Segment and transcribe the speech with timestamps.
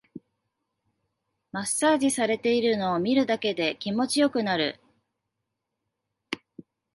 [1.51, 4.79] マッサージされてるのを見るだけで気持ちよくなる